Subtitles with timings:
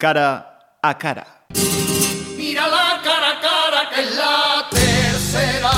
[0.00, 1.26] Cara a cara.
[2.36, 5.70] Mira la cara a cara que es la tercera.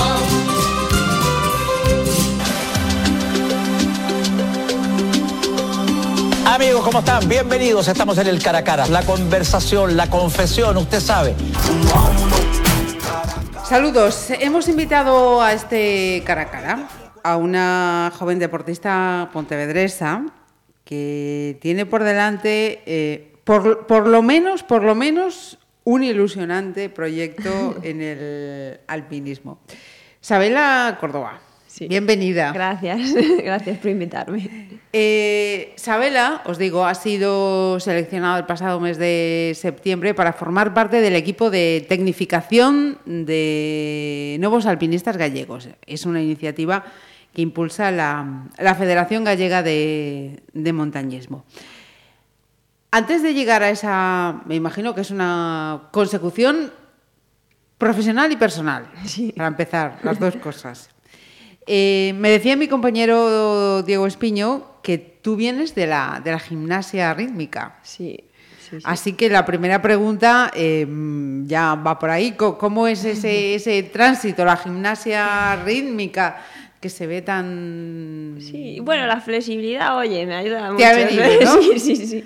[6.55, 7.27] Amigos, ¿cómo están?
[7.31, 7.89] Bienvenidos.
[7.89, 8.87] Estamos en el cara a cara.
[8.89, 11.35] La conversación, la confesión, usted sabe.
[13.65, 14.29] Saludos.
[14.29, 16.89] Hemos invitado a este cara a cara
[17.23, 20.27] a una joven deportista pontevedresa
[20.85, 27.77] que tiene por delante, eh, por, por lo menos, por lo menos, un ilusionante proyecto
[27.83, 29.61] en el alpinismo.
[30.21, 31.41] Sabela Córdoba.
[31.67, 31.87] Sí.
[31.87, 32.53] Bienvenida.
[32.53, 33.15] Gracias,
[33.45, 34.81] gracias por invitarme.
[34.93, 41.01] Eh, Sabela, os digo, ha sido seleccionado el pasado mes de septiembre para formar parte
[41.01, 45.69] del equipo de tecnificación de nuevos alpinistas gallegos.
[45.87, 46.85] Es una iniciativa
[47.33, 51.45] que impulsa la, la Federación Gallega de, de Montañismo.
[52.93, 56.73] Antes de llegar a esa, me imagino que es una consecución
[57.79, 59.33] profesional y personal, Sí.
[59.37, 60.91] para empezar, las dos cosas.
[61.67, 67.15] Eh, me decía mi compañero Diego Espiño que tú vienes de la, de la gimnasia
[67.15, 67.77] rítmica.
[67.83, 68.25] Sí,
[68.61, 68.83] sí, sí.
[68.85, 70.85] Así que la primera pregunta eh,
[71.45, 72.33] ya va por ahí.
[72.33, 76.43] ¿Cómo es ese, ese tránsito, la gimnasia rítmica
[76.81, 78.37] que se ve tan...
[78.41, 80.87] Sí, bueno, la flexibilidad, oye, me ayuda mucho.
[80.87, 81.63] ha venido, ¿no?
[81.79, 82.25] Sí, sí, sí.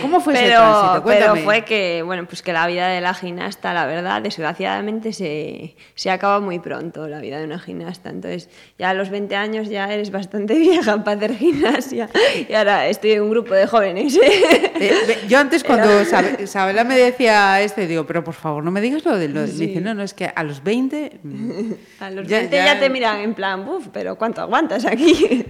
[0.00, 1.04] ¿Cómo fue ese pero, tránsito?
[1.04, 5.76] pero fue que, bueno, pues que la vida de la gimnasta, la verdad, desgraciadamente se,
[5.94, 8.08] se acaba muy pronto, la vida de una gimnasta.
[8.08, 12.08] Entonces, ya a los 20 años ya eres bastante vieja para hacer gimnasia.
[12.48, 14.16] Y ahora estoy en un grupo de jóvenes.
[14.16, 18.80] Eh, yo antes cuando Sabe- Sabela me decía este, digo, pero por favor, no me
[18.80, 19.52] digas lo de lo de-".
[19.52, 21.20] Me dice, no, no, es que a los 20...
[21.22, 24.84] mm, A los Ya- 20 ya- ya, te miran en plan, buf, pero ¿cuánto aguantas
[24.84, 25.44] aquí?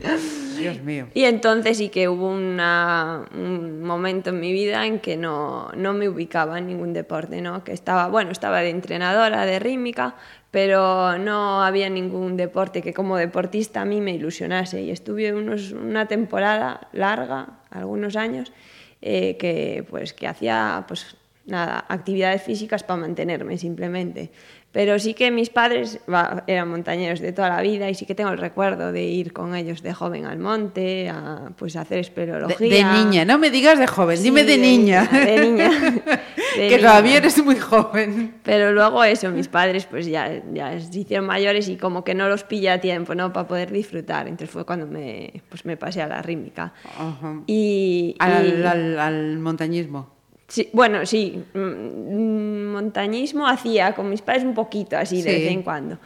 [0.59, 1.09] Dios mío.
[1.15, 5.93] Y entonces sí que hubo una- un momento en mi vida en que no, no
[5.93, 7.65] me ubicaba en ningún deporte, ¿no?
[7.65, 10.15] Que estaba, bueno, estaba de entrenadora de rítmica,
[10.51, 14.83] pero no había ningún deporte que como deportista a mí me ilusionase.
[14.83, 18.53] Y estuve unos, una temporada larga, algunos años,
[19.01, 24.31] eh, que pues que hacía pues nada, actividades físicas para mantenerme simplemente.
[24.73, 26.01] Pero sí que mis padres
[26.47, 29.55] eran montañeros de toda la vida y sí que tengo el recuerdo de ir con
[29.55, 32.89] ellos de joven al monte, a pues a hacer espeleología.
[32.89, 35.07] de niña, no me digas de joven, Sí, dime de, niña.
[35.13, 35.69] De niña.
[36.57, 36.79] de que niña.
[36.79, 38.37] todavía eres muy joven.
[38.43, 42.29] Pero luego eso, mis padres pues ya, ya se hicieron mayores y como que no
[42.31, 43.31] los pilla a tiempo, ¿no?
[43.31, 44.27] Para poder disfrutar.
[44.27, 46.73] Entonces fue cuando me, pues me pasé a la rítmica.
[46.99, 47.43] Ajá.
[47.47, 50.22] Y, Al, y- al- al montañismo.
[50.53, 55.41] Sí, bueno, sí, mm, montañismo hacía con mis padres un poquito así de Sí.
[55.45, 55.99] vez en cuando.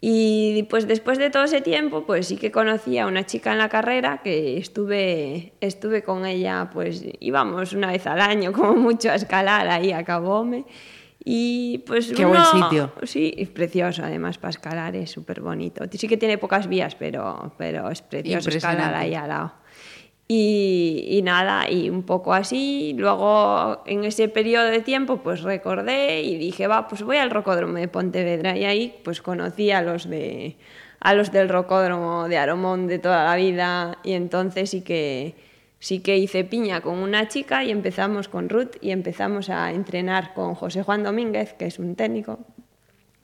[0.00, 3.58] Y pues después de todo ese tiempo, pues sí que conocí a una chica en
[3.58, 9.10] la carrera que estuve, estuve con ella, pues íbamos una vez al año como mucho
[9.10, 10.66] a escalar ahí a Cabome.
[11.24, 12.92] Y pues Qué uno- buen sitio.
[13.02, 15.84] Sí, es precioso además para escalar, es súper bonito.
[15.90, 19.52] Sí que tiene pocas vías, pero, pero es precioso escalar ahí al lado.
[20.32, 22.94] Y, y nada, y un poco así.
[22.96, 27.74] Luego, en ese periodo de tiempo, pues recordé y dije, va, pues voy al rocódromo
[27.78, 28.56] de Pontevedra.
[28.56, 30.56] Y ahí, pues conocí a los de
[31.00, 33.98] a los del rocódromo de Aromón de toda la vida.
[34.04, 35.34] Y entonces sí que
[35.80, 40.32] sí que hice piña con una chica y empezamos con Ruth y empezamos a entrenar
[40.34, 42.38] con José Juan Domínguez, que es un técnico.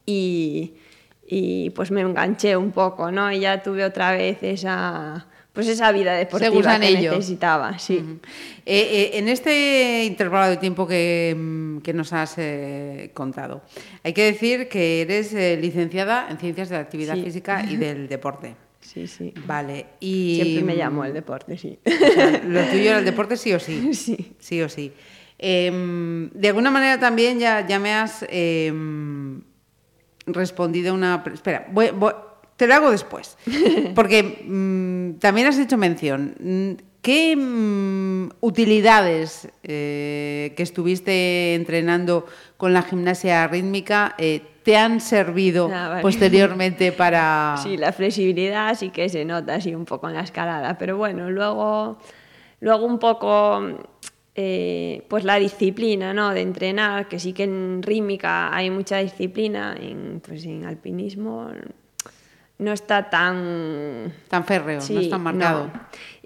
[0.06, 0.75] Y,
[1.25, 3.31] y pues me enganché un poco, ¿no?
[3.31, 7.97] Y ya tuve otra vez esa pues esa vida deportiva que necesitaba, sí.
[8.65, 13.62] Eh, eh, en este intervalo de tiempo que, mm, que nos has eh, contado,
[14.05, 17.22] hay que decir que eres licenciada en Ciencias de la Actividad Sí.
[17.25, 18.55] Física y del Deporte.
[18.81, 19.34] Sí, sí.
[19.47, 20.37] Vale, y...
[20.41, 21.77] Siempre me llamó el deporte, sí.
[21.84, 23.91] O sea, lo tuyo era el deporte sí o sí.
[23.94, 24.37] Sí.
[24.38, 24.93] Sí o sí.
[25.38, 29.41] Em, de alguna manera también ya, ya me has em,
[30.27, 31.23] respondido una...
[31.33, 32.15] Espera, voy- voy-
[32.56, 33.37] te lo hago después.
[33.94, 36.34] Porque mm, también has hecho mención.
[36.41, 42.26] Mm, ¿Qué mm, utilidades eh, que estuviste entrenando
[42.56, 46.03] con la gimnasia rítmica eh, te han servido Ah, vale.
[46.03, 47.55] posteriormente para...
[47.62, 51.31] Sí, la flexibilidad sí que se nota así un poco en la escalada, pero bueno,
[51.31, 51.99] luego,
[52.59, 53.61] luego un poco
[54.35, 56.35] eh, pues la disciplina, ¿no?
[56.35, 61.49] De entrenar, que sí que en rítmica hay mucha disciplina, en, pues en alpinismo
[62.58, 65.67] no está tan Tan férreo, no está marcado.
[65.67, 65.73] no.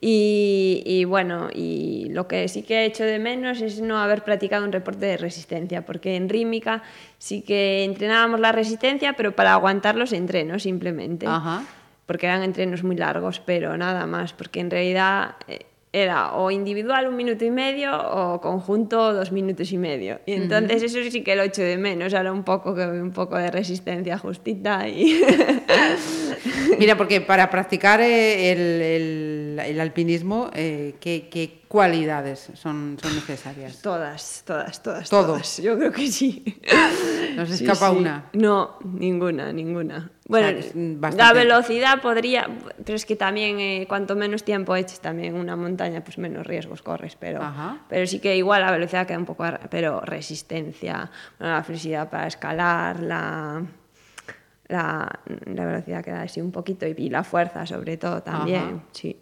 [0.03, 4.25] Y, y bueno, y lo que sí que he hecho de menos es no haber
[4.25, 6.82] practicado un reporte de resistencia, porque en rítmica
[7.19, 11.27] sí que entrenábamos la resistencia, pero para aguantar los entrenos simplemente.
[11.27, 11.65] Ajá.
[12.06, 17.08] Porque eran entrenos muy largos, pero nada más, porque en realidad eh, era o individual
[17.08, 20.20] un minuto y medio o conjunto dos minutos y medio.
[20.25, 23.50] Y entonces eso sí que lo echo de menos, ahora un poco, un poco de
[23.50, 24.88] resistencia justita.
[24.88, 25.20] Y...
[26.78, 33.14] Mira, porque para practicar eh, el, el, el alpinismo, eh, ¿qué, ¿qué, cualidades son, son
[33.14, 33.81] necesarias?
[33.81, 35.08] Todas, todas, todas.
[35.08, 35.26] ¿Todo?
[35.26, 35.58] Todas.
[35.58, 36.61] Yo creo que sí.
[37.37, 38.00] ¿No se escapa Sí, sí.
[38.00, 38.25] una?
[38.32, 40.11] No, ninguna, ninguna.
[40.26, 42.49] Bueno, sea, es, mm, la velocidad podría,
[42.84, 46.82] pero es que también eh, cuanto menos tiempo eches también una montaña, pues menos riesgos
[46.82, 47.78] corres, pero, Ajá.
[47.88, 51.08] pero sí que igual la velocidad queda un poco, pero resistencia,
[51.38, 53.62] bueno, la flexibilidad para escalar, la,
[54.70, 58.84] la, la velocidad queda así un poquito y, y la fuerza sobre todo también, Ajá.
[58.93, 59.17] sí.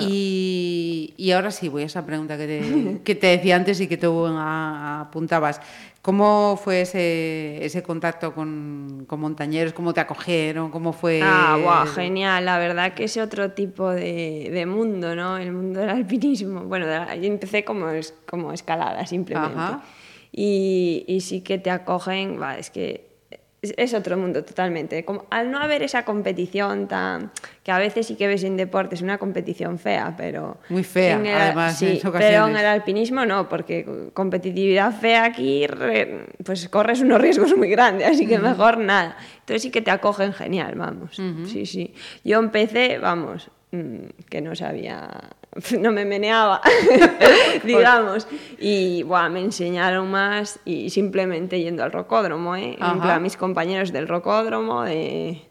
[0.00, 3.86] Y, y ahora sí, voy a esa pregunta que te, que te decía antes y
[3.86, 5.60] que tú apuntabas.
[6.02, 9.72] ¿Cómo fue ese, ese contacto con, con montañeros?
[9.72, 10.70] ¿Cómo te acogieron?
[10.70, 11.20] ¿Cómo fue?
[11.22, 12.44] Ah, guau, genial.
[12.44, 15.38] La verdad que es otro tipo de, de mundo, ¿no?
[15.38, 16.62] El mundo del alpinismo.
[16.62, 19.56] Bueno, yo empecé como, es, como escalada, simplemente.
[19.56, 19.82] Ajá.
[20.32, 23.11] Y, y sí que te acogen, va, es que
[23.62, 25.04] es, otro mundo totalmente.
[25.04, 27.30] Como, al no haber esa competición tan...
[27.62, 30.58] que a veces sí que ves en deportes una competición fea, pero...
[30.68, 32.28] Muy fea, en el- además, en sí, ocasiones.
[32.28, 35.64] pero en el alpinismo no, porque competitividad fea aquí,
[36.44, 39.16] pues corres unos riesgos muy grandes, así que mejor nada.
[39.40, 41.16] Entonces sí que te acogen genial, vamos.
[41.46, 41.94] Sí, sí.
[42.24, 45.08] Yo empecé, vamos, mm, que no sabía,
[45.78, 46.60] no me meneaba,
[47.64, 48.26] digamos,
[48.58, 52.78] y buah, me enseñaron más y simplemente yendo al rocódromo, ¿eh?
[52.80, 55.42] En plan, mis compañeros del rocódromo, de,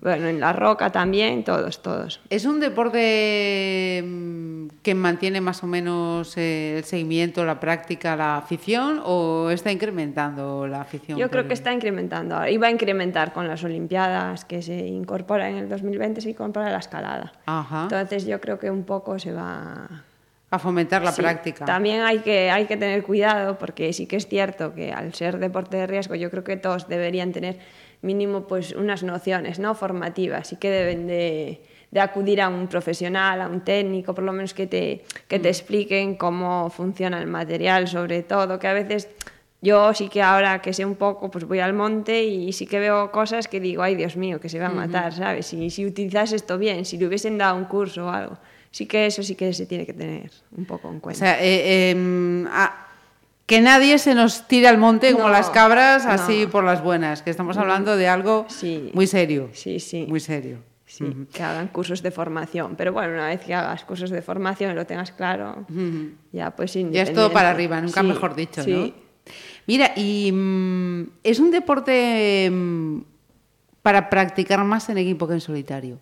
[0.00, 2.20] bueno, en la roca también, todos, todos.
[2.30, 8.36] ¿Es un deporte mm, que mantiene más o menos eh, el seguimiento, la práctica, la
[8.36, 11.18] afición o está incrementando la afición?
[11.18, 12.46] Yo creo que está incrementando.
[12.46, 16.78] Iba a incrementar con las Olimpiadas que se incorpora en el 2020, se incorpora la
[16.78, 17.32] escalada.
[17.46, 17.84] Ajá.
[17.84, 20.04] Entonces yo creo que un poco se va...
[20.54, 21.64] A fomentar la Sí, práctica.
[21.64, 25.38] También hay que, hay que tener cuidado porque sí que es cierto que al ser
[25.38, 27.58] deporte de riesgo yo creo que todos deberían tener
[28.02, 33.40] mínimo pues unas nociones no formativas y que deben de, de acudir a un profesional,
[33.40, 35.42] a un técnico, por lo menos que te, que Mm.
[35.42, 39.08] te expliquen cómo funciona el material sobre todo, que a veces
[39.62, 42.78] yo sí que ahora que sé un poco, pues voy al monte y sí que
[42.78, 45.46] veo cosas que digo, ay Dios mío, que se va a matar, ¿sabes?
[45.46, 48.36] Si, si utilizas esto bien, si le hubiesen dado un curso o algo.
[48.74, 51.18] Sí que eso sí que se tiene que tener un poco en O cuenta.
[51.20, 52.88] sea, eh, em, a-
[53.46, 56.10] que nadie se nos tire al monte como No, las cabras no.
[56.10, 58.90] así por las buenas, que estamos hablando de algo Sí.
[58.92, 59.48] muy serio.
[59.52, 60.06] Sí, sí.
[60.08, 60.58] Muy serio.
[60.86, 62.74] Sí, que hagan cursos de formación.
[62.74, 65.64] Pero bueno, una vez que hagas cursos de formación y lo tengas claro,
[66.32, 68.72] ya pues Ya es todo para arriba, nunca Sí, mejor dicho, sí.
[68.72, 68.92] ¿no?
[69.68, 72.98] Mira, y mm, es un deporte mm,
[73.82, 76.00] para practicar más en equipo que en solitario.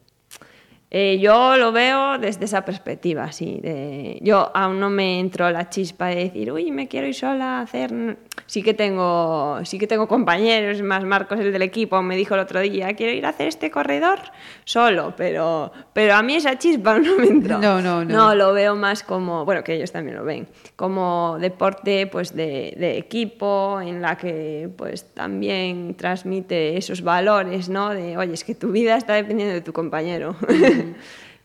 [0.94, 3.58] Eh, yo lo veo desde esa perspectiva, sí.
[3.62, 7.60] De, yo aún no me entró la chispa de decir, uy, me quiero ir sola
[7.60, 8.18] a hacer.
[8.44, 12.40] Sí que tengo, sí que tengo compañeros, más Marcos, el del equipo, me dijo el
[12.40, 14.18] otro día, quiero ir a hacer este corredor
[14.64, 17.58] solo, pero, pero a mí esa chispa no me entró.
[17.58, 18.14] No, no, no.
[18.14, 20.46] No, lo veo más como, bueno, que ellos también lo ven,
[20.76, 27.88] como deporte pues de, de equipo en la que pues también transmite esos valores, ¿no?
[27.94, 30.36] De, oye, es que tu vida está dependiendo de tu compañero.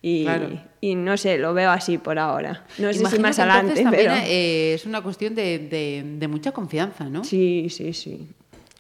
[0.01, 0.49] y, Claro.
[0.81, 2.63] y no sé, lo veo así por ahora.
[2.77, 3.83] No sé si más adelante, pero...
[3.91, 7.23] también eh, es una cuestión de, de- de mucha confianza, ¿no?
[7.23, 8.27] Sí, sí, sí.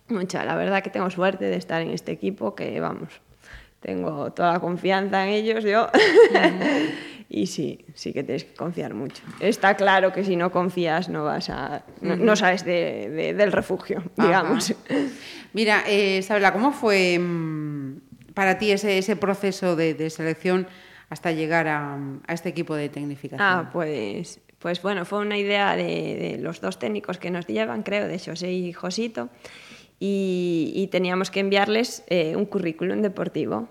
[0.09, 0.45] Mucha.
[0.45, 3.09] La verdad que tengo suerte de estar en este equipo que, vamos,
[3.81, 5.89] tengo toda la confianza en ellos yo.
[7.29, 9.21] y sí, sí que tienes que confiar mucho.
[9.41, 11.83] Está claro que si no confías no vas a...
[12.01, 14.71] No, no sales de- de- del refugio, digamos.
[14.71, 14.79] Ajá.
[15.53, 17.97] Mira, eh, Sabela, ¿cómo fue mm,
[18.37, 20.67] para ti ese, ese proceso de, de selección
[21.09, 23.41] hasta llegar a, a este equipo de tecnificación?
[23.41, 27.81] Ah, pues, pues bueno, fue una idea de, de los dos técnicos que nos llevan,
[27.81, 29.29] creo, de José y Josito,
[29.99, 33.69] y, y teníamos que enviarles eh, un currículum deportivo.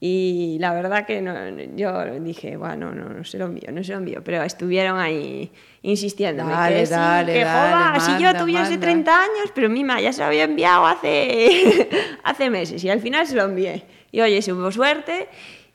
[0.00, 1.34] Y la verdad que no,
[1.74, 5.50] yo dije, bueno, no, no se lo envío, no se lo envío, pero estuvieron ahí
[5.82, 6.52] insistiéndome.
[6.52, 8.80] Dale, que sí, dale, que dale, joda, si yo manda, tuviese manda.
[8.80, 11.88] 30 años, pero mima, ya se lo había enviado hace,
[12.24, 13.84] hace meses y al final se lo envié.
[14.16, 15.28] Y oye, si hubo suerte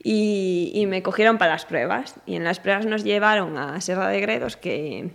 [0.04, 2.16] y, me cogieron para las pruebas.
[2.26, 5.12] Y en las pruebas nos llevaron a Serra de Gredos, que,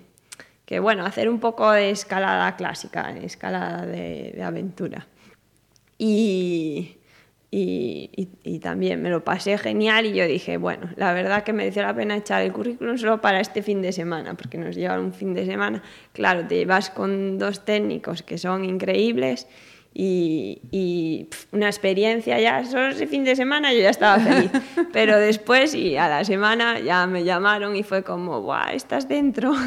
[0.65, 5.09] que bueno, hacer un poco de escalada clásica, escalada de, aventura.
[5.99, 6.99] Y,
[7.51, 11.53] y, y- y también me lo pasé genial y yo dije, bueno, la verdad que
[11.53, 15.01] mereció la pena echar el currículum solo para este fin de semana, porque nos llevan
[15.01, 15.83] un fin de semana.
[16.13, 19.49] Claro, te vas con dos técnicos que son increíbles
[19.99, 24.51] y, y, pf, una experiencia ya, solo ese fin de semana yo ya estaba feliz,
[24.93, 29.55] pero después y a la semana ya me llamaron y fue como, ¡buah, estás dentro!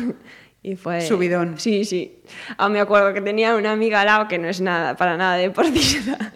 [0.62, 1.00] Y fue...
[1.00, 1.57] Subidón.
[1.57, 2.21] Sí, sí.
[2.57, 5.38] Aún me acuerdo que tenía una amiga al lado que no es nada, para nada
[5.38, 6.17] deportista.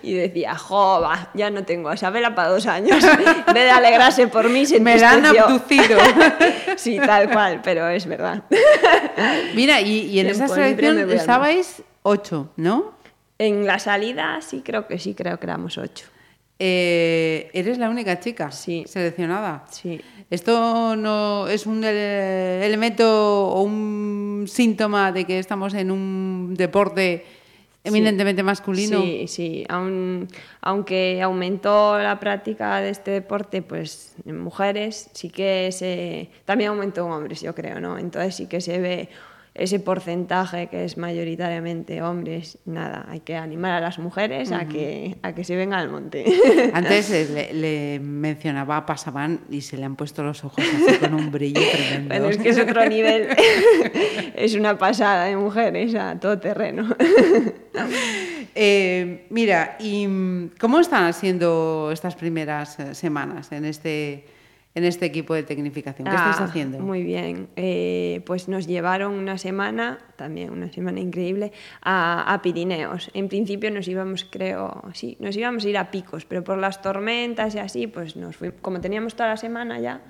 [0.00, 3.02] Y decía, jo, va, ya no tengo a Isabela para dos años.
[3.02, 5.98] En vez de alegrarse por mí, se Me la han abducido.
[6.76, 8.44] Sí, tal cual, pero es verdad.
[9.54, 12.93] Mira, y, y en esa Siempre me selección estabais ocho, ¿no?
[13.38, 16.06] En la salida sí creo que sí, creo que éramos ocho.
[16.58, 18.84] Eh, eres la única chica Sí.
[18.86, 19.64] seleccionada.
[19.70, 20.00] Sí.
[20.30, 27.24] ¿Esto no es un ele- elemento o un síntoma de que estamos en un deporte
[27.82, 29.02] eminentemente masculino?
[29.02, 29.64] Sí, sí.
[29.68, 30.28] Aun-
[30.62, 36.30] aunque aumentó la práctica de este deporte, pues en mujeres sí que se...
[36.44, 37.98] También aumentó en hombres, yo creo, ¿no?
[37.98, 39.08] Entonces sí que se ve
[39.54, 42.58] ese porcentaje que es mayoritariamente hombres.
[42.64, 46.24] Nada, hay que animar a las mujeres a, que, a que se vengan al monte.
[46.72, 51.30] Antes le, le mencionaba, pasaban y se le han puesto los ojos así con un
[51.30, 52.08] brillo tremendo.
[52.08, 53.28] Bueno, es que es otro nivel.
[54.34, 56.88] es una pasada de mujeres a todo terreno.
[58.56, 64.24] Eh, mira, ¿y mm, cómo están siendo estas primeras eh, semanas en este,
[64.76, 66.08] en este equipo de tecnificación?
[66.08, 66.80] ¿Qué estáis Ah, haciendo?
[66.80, 67.48] Muy bien.
[67.56, 73.10] Eh, pues nos llevaron una semana, también una semana increíble, a, a Pirineos.
[73.14, 76.82] En principio nos íbamos, creo, sí, nos íbamos a ir a Picos, pero por las
[76.82, 80.00] tormentas y así, pues nos fuimos, como teníamos toda la semana ya,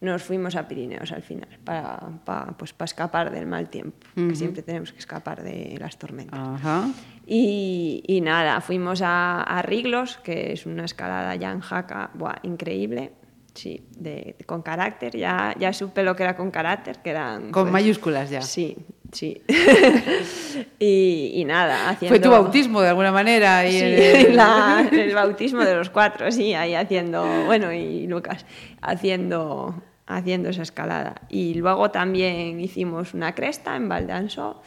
[0.00, 4.34] nos fuimos a Pirineos al final, para, para, pues, para escapar del mal tiempo, que
[4.36, 6.38] siempre tenemos que escapar de las tormentas.
[6.38, 6.88] Ajá.
[7.26, 12.36] Y, y nada, fuimos a, a Riglos, que es una escalada ya en Jaca, buah,
[12.42, 13.12] increíble.
[13.54, 15.16] Sí, de, de- con carácter.
[15.16, 17.50] Ya, ya supe lo que era con carácter, que eran...
[17.50, 18.40] Con pues, mayúsculas ya.
[18.42, 18.76] Sí,
[19.12, 19.42] sí.
[20.78, 22.16] y, y nada, haciendo...
[22.16, 23.66] Fue tu bautismo de alguna manera.
[23.68, 28.46] Y Sí, el- la- el bautismo de los cuatro, sí, ahí haciendo, bueno, y Lucas,
[28.80, 31.20] haciendo, haciendo esa escalada.
[31.28, 34.62] Y luego también hicimos una cresta en Valdanso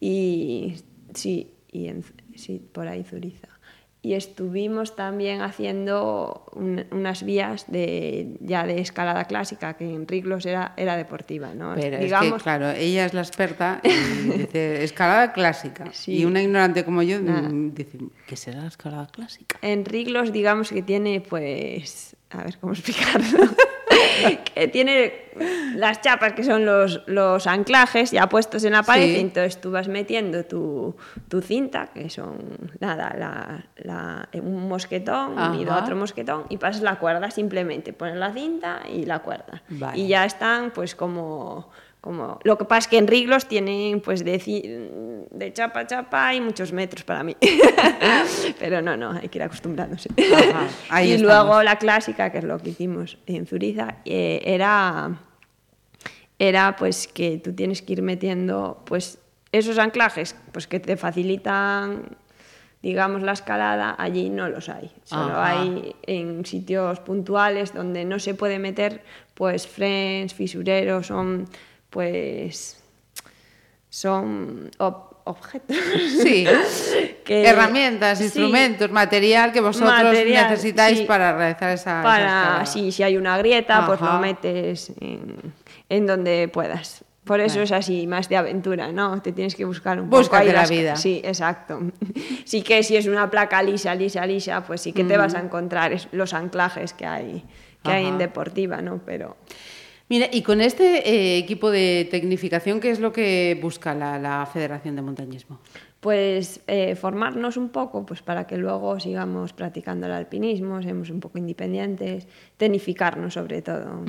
[0.00, 0.76] y
[1.14, 2.02] sí, y en,
[2.36, 3.48] sí, por ahí Zuriza.
[4.02, 10.46] Y estuvimos también haciendo un- unas vías de, ya de escalada clásica, que en Riglos
[10.46, 11.74] era, era deportiva, ¿no?
[11.74, 13.88] Pero Digamos, es que, claro, ella es la experta y
[14.38, 15.84] dice escalada clásica.
[15.92, 16.16] Sí.
[16.18, 17.50] Y una ignorante como yo Nada.
[17.50, 19.58] mm, dice, ¿qué será la escalada clásica?
[19.60, 23.50] En Riglos, digamos que tiene, pues, a ver cómo explicarlo.
[24.54, 25.12] que tiene
[25.74, 29.16] las chapas que son los, los anclajes ya puestos en la pared, Sí.
[29.16, 30.96] y entonces tú vas metiendo tu,
[31.28, 32.38] tu cinta, que son
[32.80, 35.78] nada, la, la- un mosquetón Ajá.
[35.82, 39.62] otro mosquetón, y pasas la cuerda simplemente, pones la cinta y la cuerda.
[39.68, 39.98] Vale.
[39.98, 41.70] Y ya están, pues, como.
[42.00, 44.38] Como, lo que pasa es que en Riglos tienen pues de,
[45.30, 47.36] de chapa a chapa hay muchos metros para mí.
[48.58, 50.08] Pero no, no, hay que ir acostumbrándose.
[50.34, 51.44] Ajá, ahí y estamos.
[51.46, 55.18] luego la clásica, que es lo que hicimos en Zuriza, eh, era,
[56.38, 59.18] era pues que tú tienes que ir metiendo pues
[59.52, 62.16] esos anclajes pues que te facilitan
[62.82, 64.90] digamos la escalada, allí no los hay.
[65.04, 65.50] Solo Ajá.
[65.50, 69.02] hay en sitios puntuales donde no se puede meter
[69.34, 71.46] pues frens, fisureros, son
[71.90, 72.80] pues
[73.88, 75.76] son ob- objetos.
[76.22, 76.46] Sí.
[77.24, 81.04] que- Herramientas, sí, instrumentos, material que vosotros Material, necesitáis sí.
[81.04, 85.36] para realizar esa, para sí, si hay una grieta, pues lo metes en,
[85.88, 87.04] en donde puedas.
[87.24, 87.64] Por eso Vale.
[87.64, 89.20] es así, más de aventura, ¿no?
[89.22, 90.96] Te tienes que buscar un Búscate poco ahí la las- vida.
[90.96, 91.80] Sí, exacto.
[92.44, 95.40] Sí que si es una placa lisa, lisa, lisa, pues sí que te vas a
[95.40, 97.44] encontrar los anclajes que hay
[97.84, 99.00] que hay en deportiva, ¿no?
[99.06, 99.36] Pero
[100.10, 104.44] Mira, y con este eh, equipo de tecnificación, ¿qué es lo que busca la, la
[104.44, 105.60] Federación de Montañismo?
[106.00, 111.20] pues eh, formarnos un poco pues para que luego sigamos practicando el alpinismo, seamos un
[111.20, 112.26] poco independientes,
[112.56, 114.02] tecnificarnos sobre todo.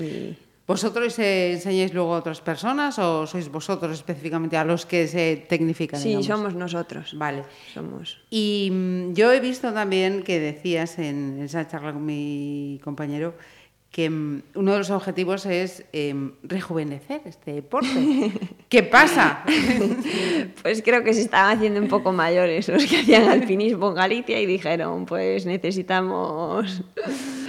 [0.00, 5.08] Y- ¿Vosotros eh, enseñáis luego a otras personas o sois vosotros específicamente a los que
[5.08, 5.98] se tecnifican?
[6.00, 6.26] Sí, digamos?
[6.26, 7.18] somos nosotros.
[7.18, 7.42] Vale.
[7.74, 8.22] Somos.
[8.30, 13.34] Y mm, yo he visto también que decías en esa charla con mi compañero
[13.92, 18.32] que mm, uno de los objetivos es em, rejuvenecer este deporte.
[18.68, 19.44] ¿Qué pasa?
[20.62, 24.40] Pues creo que se estaban haciendo un poco mayores los que hacían alpinismo en Galicia
[24.40, 26.82] y dijeron, pues necesitamos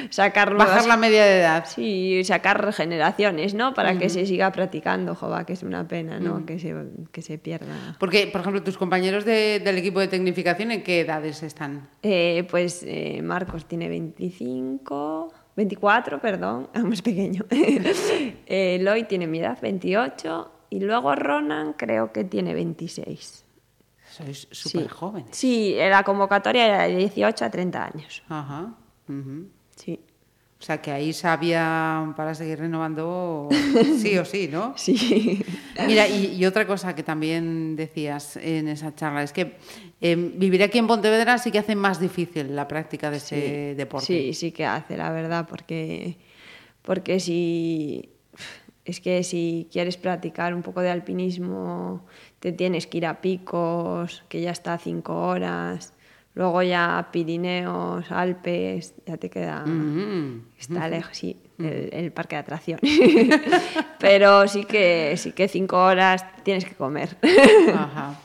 [0.09, 1.65] sacar nuevas- Bajar la media de edad.
[1.67, 3.73] Sí, sacar generaciones, ¿no?
[3.73, 6.45] Para que se siga practicando, jova, que es una pena, ¿no?
[6.45, 6.73] que, se,
[7.11, 7.95] que se pierda.
[7.99, 11.87] Porque, por ejemplo, tus compañeros de- del equipo de tecnificación, ¿en qué edades están?
[12.01, 17.43] Eh, pues eh, Marcos tiene 25, 24, perdón, aún más pequeño.
[17.51, 23.45] eh, Eloy tiene mi edad, 28, y luego Ronan creo que tiene 26.
[24.11, 24.69] Sois Sí.
[24.69, 25.29] súper jóvenes.
[25.35, 28.23] Sí, la convocatoria era de 18 a 30 años.
[28.29, 28.73] Ajá.
[29.75, 29.99] Sí.
[30.63, 33.49] O sea que ahí sabía para seguir renovando
[33.99, 34.73] sí o sí, ¿no?
[34.77, 35.43] Sí.
[35.85, 39.57] Mira, y, y otra cosa que también decías en esa charla es que
[39.99, 44.05] eh, vivir aquí en Pontevedra sí que hace más difícil la práctica de ese deporte.
[44.05, 46.15] Sí, sí que hace, la verdad, porque,
[46.81, 48.09] porque si.
[48.85, 52.05] Es que si quieres practicar un poco de alpinismo,
[52.39, 55.91] te tienes que ir a picos, que ya está cinco horas.
[56.35, 59.65] Luego ya Pirineos, Alpes, ya te queda.
[59.65, 60.47] Mm.
[60.57, 62.81] Está lejos, sí, el, el parque de atracciones.
[63.99, 67.17] Pero sí que, sí que cinco horas tienes que comer.
[67.75, 68.15] Ajá.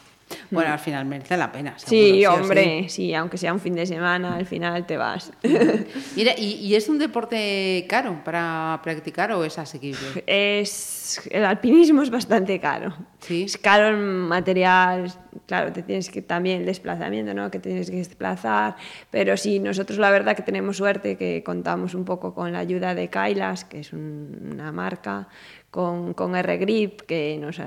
[0.50, 1.78] Bueno, al final merece la pena.
[1.78, 3.14] seguro, Sí, hombre, sí.
[3.14, 5.32] aunque sea un fin de semana, al final te vas.
[6.16, 10.24] Mira, ¿y, y es un deporte caro para practicar o es asequible?
[10.26, 12.94] Es, el alpinismo es bastante caro.
[13.20, 13.42] Sí.
[13.44, 15.12] Es caro en material,
[15.46, 17.50] claro, te tienes que también el desplazamiento, ¿no?
[17.50, 18.76] Que tienes que desplazar.
[19.10, 22.94] Pero sí, nosotros la verdad que tenemos suerte que contamos un poco con la ayuda
[22.94, 25.28] de Kailas, que es un- una marca,
[25.70, 27.60] con, con R-Grip, que nos,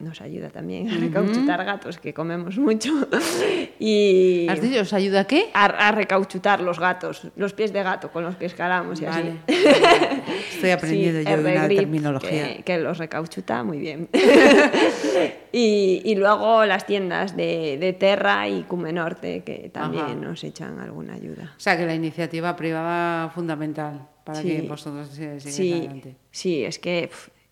[0.00, 2.92] nos ayuda también a recauchutar gatos, que comemos mucho.
[3.78, 5.46] y ¿Has dicho, os ayuda a qué?
[5.54, 9.38] a, a recauchutar los gatos, los pies de gato con los que escalamos y Vale.
[9.46, 9.54] así.
[10.54, 12.56] Estoy aprendiendo Sí, yo una R-Grip, terminología.
[12.58, 14.08] Que, que los recauchuta muy bien.
[15.52, 20.14] y, y luego las tiendas de, de Terra y Cume Norte, que también Ajá.
[20.14, 21.54] nos echan alguna ayuda.
[21.56, 24.48] O sea, que la iniciativa privada fundamental para Sí.
[24.48, 26.16] que vosotros sigáis Sí, adelante.
[26.30, 27.10] sí, es que,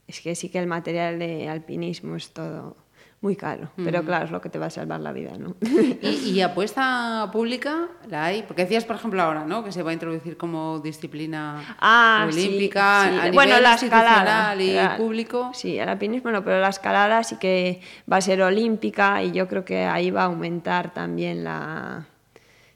[0.09, 2.77] es que sí que el material de alpinismo es todo
[3.23, 3.71] muy caro.
[3.77, 5.57] Pero claro, es lo que te va a salvar la vida, ¿no?
[6.03, 8.43] ¿Y, y apuesta pública la hay?
[8.43, 9.65] Porque decías, por ejemplo, ahora, ¿no?
[9.65, 13.09] Que se va a introducir como disciplina Ah, sí, olímpica sí.
[13.09, 15.51] a nivel bueno, la escalada y la- público.
[15.55, 19.49] Sí, el alpinismo no, pero la escalada sí que va a ser olímpica y yo
[19.49, 22.07] creo que ahí va a aumentar también la,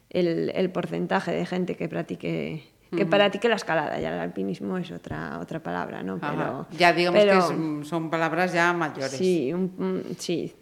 [0.08, 2.64] el, el porcentaje de gente que practique
[2.96, 3.98] que practique la escalada.
[4.00, 6.18] Ya el alpinismo es otra otra palabra, ¿no?
[6.18, 7.48] Pero ya digamos pero-
[7.80, 9.12] que son, palabras ya mayores.
[9.12, 10.52] Sí, un- sí,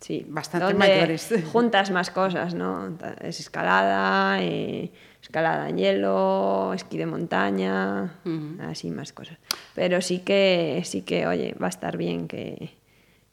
[0.00, 0.24] sí.
[0.28, 1.32] Bastante mayores.
[1.52, 2.96] Juntas más cosas, ¿no?
[3.20, 4.90] Es escalada, eh,
[5.22, 8.14] escalada en hielo, esquí de montaña,
[8.68, 9.38] así más cosas.
[9.74, 12.76] Pero sí que, sí que, oye, va a estar bien que,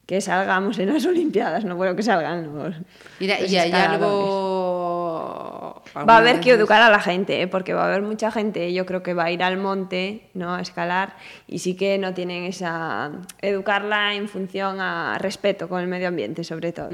[0.06, 2.76] que salgamos en las Olimpiadas, no bueno que salgan los.
[3.18, 4.49] Mira, los y hay algo...
[5.96, 7.46] Va a haber que educar a la gente, ¿eh?
[7.46, 10.54] porque va a haber mucha gente, yo creo que va a ir al monte, ¿no?
[10.54, 11.16] A escalar,
[11.46, 13.10] y sí que no tienen esa...
[13.40, 16.90] Educarla en función a respeto con el medio ambiente, sobre todo.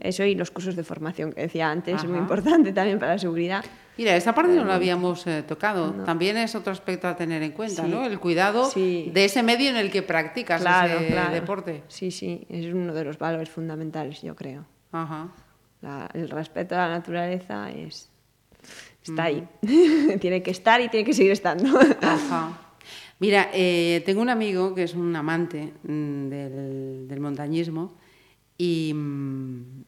[0.00, 3.18] Eso y los cursos de formación que decía antes, es muy importante también para la
[3.18, 3.64] seguridad.
[3.98, 5.92] Mira, esta parte no la habíamos eh, tocado.
[6.04, 7.90] También es otro aspecto a tener en cuenta, Sí.
[7.90, 8.06] ¿no?
[8.06, 9.10] El cuidado Sí.
[9.12, 11.34] de ese medio en el que practicas Claro, ese claro.
[11.34, 11.82] deporte.
[11.88, 14.64] Sí, sí, es uno de los valores fundamentales, yo creo.
[14.92, 15.28] Ajá.
[15.82, 18.08] La- el respeto a la naturaleza es...
[19.02, 19.46] Está ahí.
[20.20, 21.78] tiene que estar y tiene que seguir estando.
[22.00, 22.58] Ajá.
[23.18, 27.94] Mira, eh, tengo un amigo que es un amante mm, del, del montañismo
[28.58, 29.84] y, mm,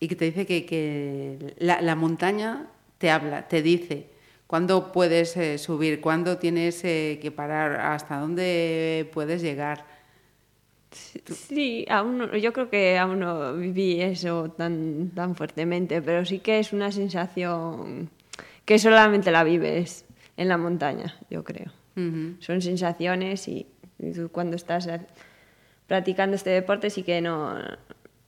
[0.00, 4.08] y que te dice que, que la, la montaña te habla, te dice
[4.48, 9.86] cuándo puedes eh, subir, cuándo tienes eh, que parar, hasta dónde puedes llegar.
[11.34, 16.38] Sí, aún no- yo creo que aún no viví eso tan, tan fuertemente, pero sí
[16.38, 18.10] que es una sensación
[18.64, 20.04] que solamente la vives
[20.36, 21.72] en la montaña, yo creo.
[22.40, 23.66] Son sensaciones y,
[23.98, 24.88] y tú cuando estás
[25.86, 27.56] practicando este deporte sí que no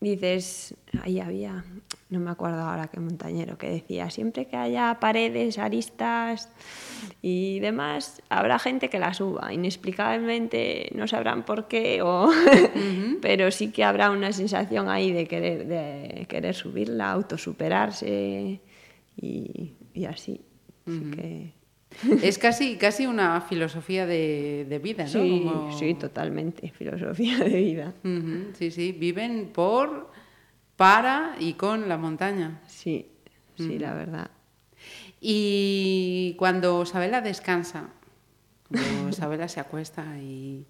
[0.01, 1.64] dices, ahí había,
[2.11, 6.49] no me acuerdo ahora qué montañero que decía, siempre que haya paredes, aristas
[7.23, 12.29] y demás, habrá gente que la suba, inexplicablemente no sabrán por qué, o
[13.23, 18.61] pero sí que habrá una sensación ahí de querer, de querer subirla, autosuperarse
[19.16, 20.40] y, y así.
[20.87, 21.61] Así que...
[22.23, 25.09] Es casi, casi una filosofía de, de vida, ¿no?
[25.11, 27.94] Sí, Como- sí, totalmente, filosofía de vida.
[28.57, 30.10] Sí, sí, viven por,
[30.81, 32.62] para y con la montaña.
[32.66, 33.07] Sí,
[33.55, 34.31] sí, la verdad.
[35.21, 37.88] Y cuando Sabela descansa,
[38.66, 40.64] cuando Sabela se acuesta y,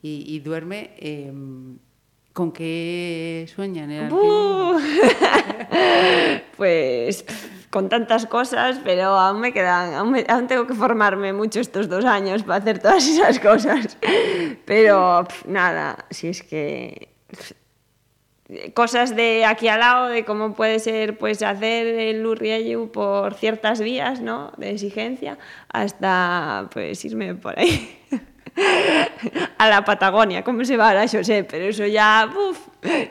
[0.00, 1.76] y- y duerme, em,
[2.32, 4.72] ¿con qué sueña en el alpinismo?
[4.72, 4.80] ¡Buh!
[6.56, 7.26] pues
[7.68, 11.90] con tantas cosas, pero aún me quedan, aún, me- aún tengo que formarme mucho estos
[11.90, 13.98] dos años para hacer todas esas cosas.
[14.64, 17.08] Pero nada, si es que
[18.74, 23.80] cosas de aquí al lado, de cómo puede ser pues hacer el Lurrieyu por ciertas
[23.80, 24.52] vías, ¿no?
[24.56, 27.98] De exigencia, hasta pues irme por ahí.
[29.58, 32.58] a la Patagonia, como se va a la José, pero eso ya, uf,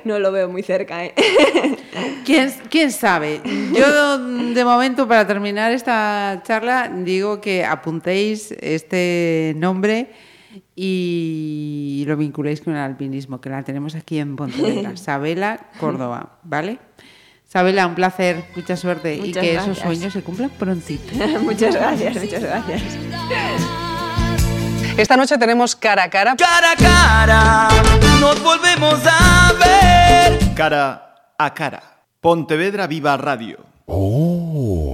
[0.03, 1.03] no lo veo muy cerca.
[1.03, 1.13] ¿eh?
[2.25, 3.41] ¿Quién, ¿Quién sabe?
[3.73, 4.17] Yo
[4.53, 10.07] de momento, para terminar esta charla, digo que apuntéis este nombre
[10.75, 16.79] y lo vinculéis con el alpinismo, que la tenemos aquí en Pontevedra, Sabela, Córdoba, ¿vale?
[17.47, 19.63] Sabela, un placer, mucha suerte y que gracias.
[19.63, 21.13] esos sueños se cumplan prontito.
[21.41, 22.81] muchas gracias, muchas gracias.
[24.97, 26.35] Esta noche tenemos cara a cara.
[26.35, 27.67] Cara a cara,
[28.19, 30.53] nos volvemos a ver.
[30.55, 31.81] Cara a cara.
[32.21, 33.57] Pontevedra Viva Radio.
[33.85, 34.92] Oh.